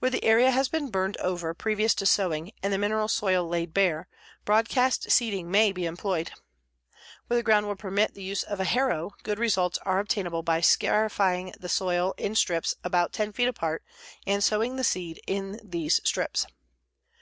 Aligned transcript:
Where 0.00 0.10
the 0.10 0.24
area 0.24 0.50
has 0.50 0.68
been 0.68 0.90
burned 0.90 1.16
over 1.18 1.54
previous 1.54 1.94
to 1.94 2.04
sowing 2.04 2.50
and 2.60 2.72
the 2.72 2.76
mineral 2.76 3.06
soil 3.06 3.46
laid 3.46 3.72
bare, 3.72 4.08
broadcast 4.44 5.12
seeding 5.12 5.48
may 5.48 5.70
be 5.70 5.84
employed. 5.86 6.32
Where 7.28 7.36
the 7.36 7.44
ground 7.44 7.66
will 7.68 7.76
permit 7.76 8.14
the 8.14 8.22
use 8.24 8.42
of 8.42 8.58
a 8.58 8.64
harrow 8.64 9.12
good 9.22 9.38
results 9.38 9.78
are 9.82 10.00
obtainable 10.00 10.42
by 10.42 10.60
scarifying 10.60 11.54
the 11.56 11.68
soil 11.68 12.14
in 12.18 12.34
strips 12.34 12.74
about 12.82 13.12
10 13.12 13.30
feet 13.32 13.46
apart 13.46 13.84
and 14.26 14.42
sowing 14.42 14.74
the 14.74 14.82
seed 14.82 15.20
in 15.28 15.60
these 15.62 16.00
strips. 16.02 16.46